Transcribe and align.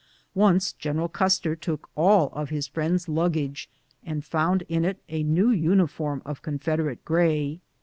Once 0.33 0.73
General 0.73 1.07
Custer 1.07 1.55
took 1.55 1.87
all 1.95 2.29
of 2.29 2.49
his 2.49 2.65
friend's 2.67 3.07
luggage, 3.07 3.69
and 4.03 4.25
found 4.25 4.63
in 4.67 4.83
it 4.83 4.99
a 5.09 5.21
new 5.21 5.51
uniform 5.51 6.21
coat 6.21 6.29
of 6.31 6.41
Confederate 6.41 7.05
gray. 7.05 7.61